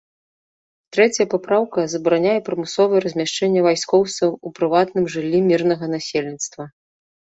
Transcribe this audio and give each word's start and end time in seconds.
Трэцяя 0.95 1.25
папраўка 1.33 1.83
забараняе 1.93 2.39
прымусовае 2.49 2.99
размяшчэнне 3.07 3.61
вайскоўцаў 3.69 4.29
у 4.49 4.53
прыватным 4.61 5.05
жыллі 5.17 5.45
мірнага 5.53 5.85
насельніцтва. 5.97 6.63